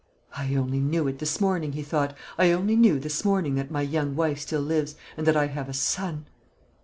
"I 0.35 0.55
only 0.55 0.79
knew 0.79 1.07
it 1.07 1.19
this 1.19 1.39
morning," 1.39 1.73
he 1.73 1.83
thought; 1.83 2.15
"I 2.35 2.49
only 2.51 2.75
knew 2.75 2.97
this 2.97 3.23
morning 3.23 3.53
that 3.53 3.69
my 3.69 3.83
young 3.83 4.15
wife 4.15 4.39
still 4.39 4.61
lives, 4.61 4.95
and 5.15 5.27
that 5.27 5.37
I 5.37 5.45
have 5.45 5.69
a 5.69 5.73
son." 5.75 6.25